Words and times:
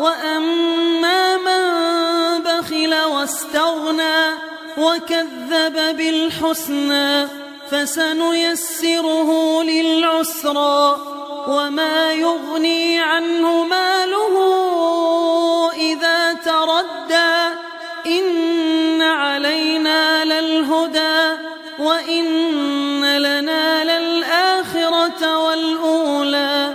وأما 0.00 1.36
من 1.36 1.62
بخل 2.42 2.94
واستغنى 2.94 4.30
وكذب 4.78 5.96
بالحسنى 5.96 7.28
فسنيسره 7.70 9.62
للعسرى 9.62 10.98
وما 11.48 12.12
يغني 12.12 13.00
عنه 13.00 13.64
ماله 13.64 14.34
إذا 15.72 16.32
تردى 16.32 17.56
إن 18.06 19.02
علينا 19.02 20.24
للهدى 20.24 21.36
وإن 21.78 23.16
لنا 23.18 23.84
للآخرة 23.84 25.38
والأولى 25.38 26.74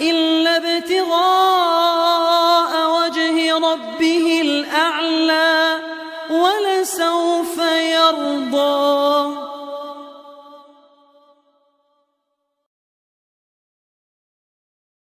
إلا 0.00 0.56
ابتغاء 0.56 1.16
وجه 2.96 3.54
ربه 3.58 4.25